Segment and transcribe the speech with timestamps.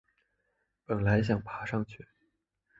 [0.87, 2.07] 本来想爬上去